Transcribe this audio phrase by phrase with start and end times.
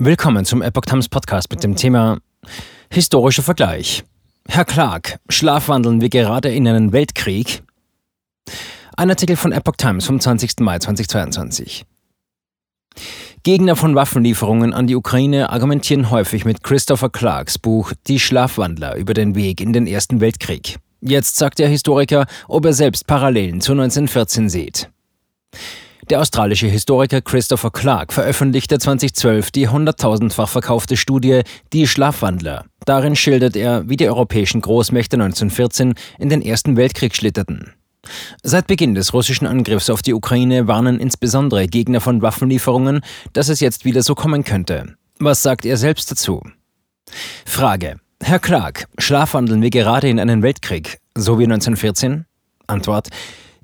[0.00, 2.20] Willkommen zum Epoch Times Podcast mit dem Thema
[2.88, 4.04] Historischer Vergleich.
[4.46, 7.64] Herr Clark, schlafwandeln wir gerade in einen Weltkrieg?
[8.96, 10.60] Ein Artikel von Epoch Times vom 20.
[10.60, 11.84] Mai 2022.
[13.42, 19.14] Gegner von Waffenlieferungen an die Ukraine argumentieren häufig mit Christopher Clarks Buch Die Schlafwandler über
[19.14, 20.76] den Weg in den Ersten Weltkrieg.
[21.00, 24.90] Jetzt sagt der Historiker, ob er selbst Parallelen zu 1914 sieht.
[26.10, 31.42] Der australische Historiker Christopher Clark veröffentlichte 2012 die hunderttausendfach verkaufte Studie
[31.74, 32.64] Die Schlafwandler.
[32.86, 37.74] Darin schildert er, wie die europäischen Großmächte 1914 in den Ersten Weltkrieg schlitterten.
[38.42, 43.02] Seit Beginn des russischen Angriffs auf die Ukraine warnen insbesondere Gegner von Waffenlieferungen,
[43.34, 44.94] dass es jetzt wieder so kommen könnte.
[45.18, 46.42] Was sagt er selbst dazu?
[47.44, 48.00] Frage.
[48.22, 52.24] Herr Clark, schlafwandeln wir gerade in einen Weltkrieg, so wie 1914?
[52.66, 53.08] Antwort.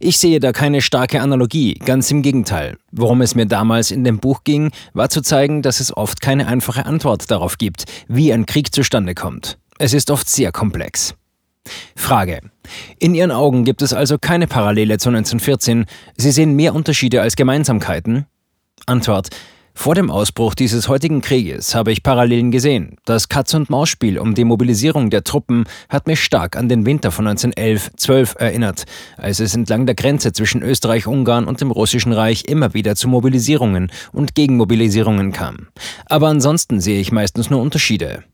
[0.06, 2.76] Ich sehe da keine starke Analogie, ganz im Gegenteil.
[2.92, 6.46] Worum es mir damals in dem Buch ging, war zu zeigen, dass es oft keine
[6.46, 9.56] einfache Antwort darauf gibt, wie ein Krieg zustande kommt.
[9.78, 11.14] Es ist oft sehr komplex.
[11.96, 12.40] Frage.
[12.98, 15.86] In Ihren Augen gibt es also keine Parallele zu 1914.
[16.18, 18.26] Sie sehen mehr Unterschiede als Gemeinsamkeiten?
[18.84, 19.30] Antwort.
[19.76, 22.96] Vor dem Ausbruch dieses heutigen Krieges habe ich Parallelen gesehen.
[23.04, 28.38] Das Katz-und-Maus-Spiel um die Mobilisierung der Truppen hat mich stark an den Winter von 1911-12
[28.38, 28.84] erinnert,
[29.18, 33.90] als es entlang der Grenze zwischen Österreich-Ungarn und dem Russischen Reich immer wieder zu Mobilisierungen
[34.12, 35.68] und Gegenmobilisierungen kam.
[36.06, 38.24] Aber ansonsten sehe ich meistens nur Unterschiede.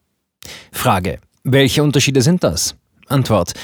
[0.71, 1.19] Frage.
[1.43, 2.77] Welche Unterschiede sind das?
[3.09, 3.55] Antwort.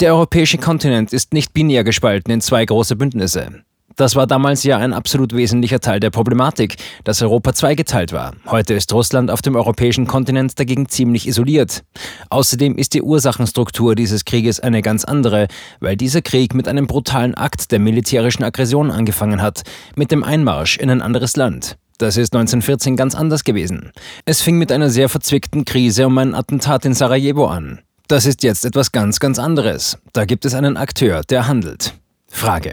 [0.00, 3.62] Der europäische Kontinent ist nicht binär gespalten in zwei große Bündnisse.
[3.96, 8.32] Das war damals ja ein absolut wesentlicher Teil der Problematik, dass Europa zweigeteilt war.
[8.46, 11.84] Heute ist Russland auf dem europäischen Kontinent dagegen ziemlich isoliert.
[12.30, 15.48] Außerdem ist die Ursachenstruktur dieses Krieges eine ganz andere,
[15.80, 19.62] weil dieser Krieg mit einem brutalen Akt der militärischen Aggression angefangen hat,
[19.96, 21.76] mit dem Einmarsch in ein anderes Land.
[21.98, 23.92] Das ist 1914 ganz anders gewesen.
[24.24, 27.80] Es fing mit einer sehr verzwickten Krise um ein Attentat in Sarajevo an.
[28.08, 29.98] Das ist jetzt etwas ganz, ganz anderes.
[30.12, 31.94] Da gibt es einen Akteur, der handelt.
[32.32, 32.72] Frage.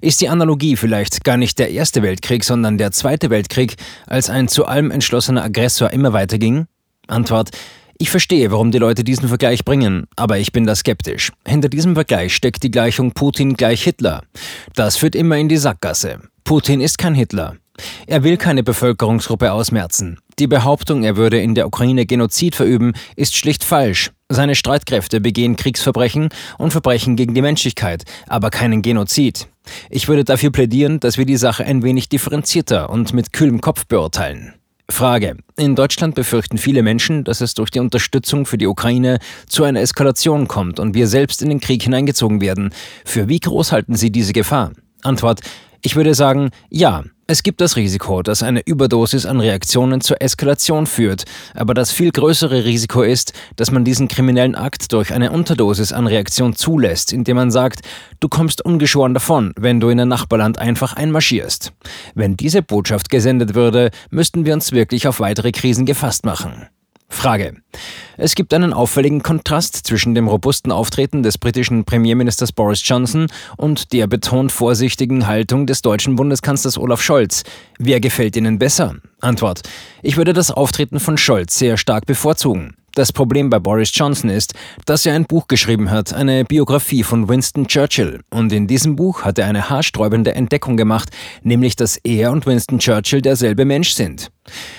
[0.00, 4.46] Ist die Analogie vielleicht gar nicht der Erste Weltkrieg, sondern der Zweite Weltkrieg, als ein
[4.46, 6.66] zu allem entschlossener Aggressor immer weiterging?
[7.08, 7.50] Antwort.
[7.98, 11.32] Ich verstehe, warum die Leute diesen Vergleich bringen, aber ich bin da skeptisch.
[11.46, 14.22] Hinter diesem Vergleich steckt die Gleichung Putin gleich Hitler.
[14.74, 16.20] Das führt immer in die Sackgasse.
[16.44, 17.56] Putin ist kein Hitler.
[18.06, 20.18] Er will keine Bevölkerungsgruppe ausmerzen.
[20.38, 24.10] Die Behauptung, er würde in der Ukraine Genozid verüben, ist schlicht falsch.
[24.32, 29.48] Seine Streitkräfte begehen Kriegsverbrechen und Verbrechen gegen die Menschlichkeit, aber keinen Genozid.
[29.90, 33.86] Ich würde dafür plädieren, dass wir die Sache ein wenig differenzierter und mit kühlem Kopf
[33.86, 34.54] beurteilen.
[34.88, 35.36] Frage.
[35.56, 39.18] In Deutschland befürchten viele Menschen, dass es durch die Unterstützung für die Ukraine
[39.48, 42.72] zu einer Eskalation kommt und wir selbst in den Krieg hineingezogen werden.
[43.04, 44.70] Für wie groß halten Sie diese Gefahr?
[45.02, 45.40] Antwort.
[45.82, 50.86] Ich würde sagen, ja, es gibt das Risiko, dass eine Überdosis an Reaktionen zur Eskalation
[50.86, 51.22] führt,
[51.54, 56.08] aber das viel größere Risiko ist, dass man diesen kriminellen Akt durch eine Unterdosis an
[56.08, 57.82] Reaktion zulässt, indem man sagt,
[58.18, 61.72] du kommst ungeschoren davon, wenn du in ein Nachbarland einfach einmarschierst.
[62.16, 66.66] Wenn diese Botschaft gesendet würde, müssten wir uns wirklich auf weitere Krisen gefasst machen.
[67.10, 67.56] Frage.
[68.16, 73.26] Es gibt einen auffälligen Kontrast zwischen dem robusten Auftreten des britischen Premierministers Boris Johnson
[73.56, 77.42] und der betont vorsichtigen Haltung des deutschen Bundeskanzlers Olaf Scholz.
[77.78, 78.96] Wer gefällt Ihnen besser?
[79.20, 79.62] Antwort.
[80.02, 82.76] Ich würde das Auftreten von Scholz sehr stark bevorzugen.
[82.94, 87.28] Das Problem bei Boris Johnson ist, dass er ein Buch geschrieben hat, eine Biografie von
[87.28, 88.20] Winston Churchill.
[88.30, 91.10] Und in diesem Buch hat er eine haarsträubende Entdeckung gemacht,
[91.42, 94.32] nämlich dass er und Winston Churchill derselbe Mensch sind.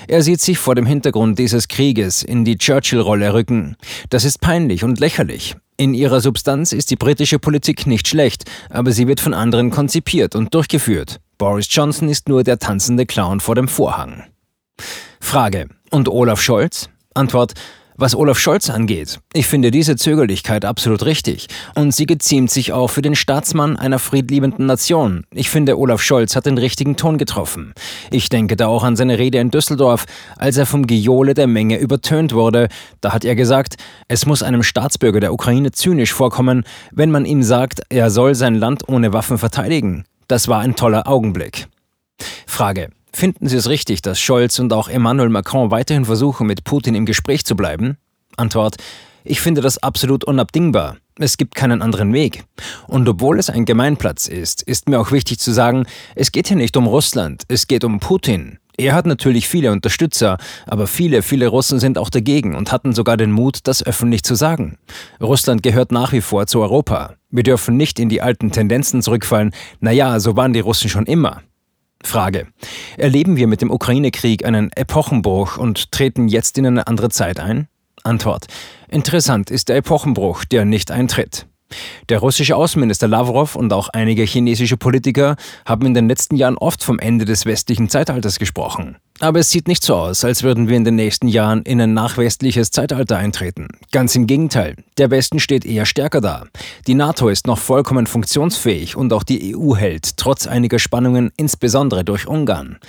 [0.08, 3.78] Er sieht sich vor dem Hintergrund dieses Krieges in die Churchill-Rolle rücken.
[4.10, 5.56] Das ist peinlich und lächerlich.
[5.78, 10.36] In ihrer Substanz ist die britische Politik nicht schlecht, aber sie wird von anderen konzipiert
[10.36, 11.22] und durchgeführt.
[11.38, 14.26] Boris Johnson ist nur der tanzende Clown vor dem Vorhang.
[15.20, 15.70] Frage.
[15.90, 16.90] Und Olaf Scholz?
[17.14, 17.54] Antwort.
[17.98, 21.48] Was Olaf Scholz angeht, ich finde diese Zögerlichkeit absolut richtig.
[21.76, 25.26] Und sie geziemt sich auch für den Staatsmann einer friedliebenden Nation.
[25.34, 27.74] Ich finde, Olaf Scholz hat den richtigen Ton getroffen.
[28.10, 30.06] Ich denke da auch an seine Rede in Düsseldorf,
[30.38, 32.70] als er vom Gejohle der Menge übertönt wurde.
[33.02, 33.76] Da hat er gesagt,
[34.08, 38.56] es muss einem Staatsbürger der Ukraine zynisch vorkommen, wenn man ihm sagt, er soll sein
[38.56, 40.06] Land ohne Waffen verteidigen.
[40.28, 41.68] Das war ein toller Augenblick.
[42.48, 42.90] Frage.
[43.14, 47.06] Finden Sie es richtig, dass Scholz und auch Emmanuel Macron weiterhin versuchen, mit Putin im
[47.06, 47.98] Gespräch zu bleiben?
[48.38, 48.78] Antwort.
[49.24, 50.98] Ich finde das absolut unabdingbar.
[51.20, 52.46] Es gibt keinen anderen Weg.
[52.88, 55.86] Und obwohl es ein Gemeinplatz ist, ist mir auch wichtig zu sagen,
[56.16, 58.58] es geht hier nicht um Russland, es geht um Putin.
[58.78, 63.18] Er hat natürlich viele Unterstützer, aber viele, viele Russen sind auch dagegen und hatten sogar
[63.18, 64.78] den Mut, das öffentlich zu sagen.
[65.22, 67.14] Russland gehört nach wie vor zu Europa.
[67.30, 71.44] Wir dürfen nicht in die alten Tendenzen zurückfallen, naja, so waren die Russen schon immer.
[72.08, 72.48] Frage.
[72.98, 77.68] Erleben wir mit dem Ukraine-Krieg einen Epochenbruch und treten jetzt in eine andere Zeit ein?
[78.04, 78.48] Antwort.
[78.90, 81.48] Interessant ist der Epochenbruch, der nicht eintritt.
[82.10, 86.84] Der russische Außenminister Lavrov und auch einige chinesische Politiker haben in den letzten Jahren oft
[86.84, 88.98] vom Ende des westlichen Zeitalters gesprochen.
[89.22, 91.94] Aber es sieht nicht so aus, als würden wir in den nächsten Jahren in ein
[91.94, 93.68] nachwestliches Zeitalter eintreten.
[93.92, 96.46] Ganz im Gegenteil, der Westen steht eher stärker da.
[96.88, 102.04] Die NATO ist noch vollkommen funktionsfähig und auch die EU hält, trotz einiger Spannungen, insbesondere
[102.04, 102.80] durch Ungarn.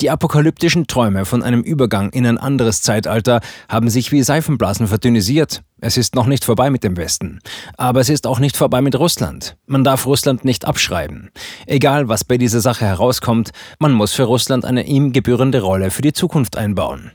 [0.00, 5.62] Die apokalyptischen Träume von einem Übergang in ein anderes Zeitalter haben sich wie Seifenblasen verdünnisiert.
[5.84, 7.40] Es ist noch nicht vorbei mit dem Westen.
[7.76, 9.56] Aber es ist auch nicht vorbei mit Russland.
[9.66, 11.32] Man darf Russland nicht abschreiben.
[11.66, 13.50] Egal, was bei dieser Sache herauskommt,
[13.80, 17.10] man muss für Russland eine ihm gebührende Rolle für die Zukunft einbauen.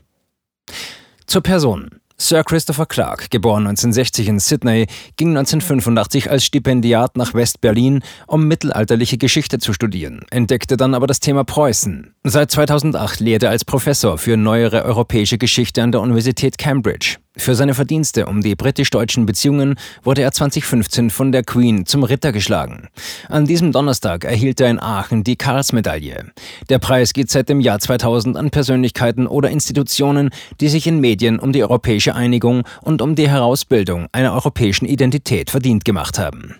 [1.26, 1.88] Zur Person.
[2.20, 4.86] Sir Christopher Clark, geboren 1960 in Sydney,
[5.16, 11.20] ging 1985 als Stipendiat nach West-Berlin, um mittelalterliche Geschichte zu studieren, entdeckte dann aber das
[11.20, 12.12] Thema Preußen.
[12.24, 17.18] Seit 2008 lehrt er als Professor für neuere europäische Geschichte an der Universität Cambridge.
[17.38, 22.32] Für seine Verdienste um die britisch-deutschen Beziehungen wurde er 2015 von der Queen zum Ritter
[22.32, 22.88] geschlagen.
[23.28, 26.32] An diesem Donnerstag erhielt er in Aachen die Karlsmedaille.
[26.68, 30.30] Der Preis geht seit dem Jahr 2000 an Persönlichkeiten oder Institutionen,
[30.60, 35.48] die sich in Medien um die europäische Einigung und um die Herausbildung einer europäischen Identität
[35.48, 36.56] verdient gemacht haben.